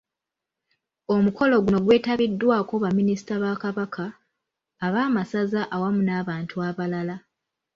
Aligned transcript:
Omukolo 1.15 1.53
guno 1.63 1.79
gwetabiddwako 1.85 2.73
baminisita 2.83 3.35
ba 3.43 3.51
Kabaka, 3.61 4.05
ab'amasaza 4.85 5.61
awamu 5.75 6.01
n’abantu 6.03 6.55
abalala. 6.67 7.15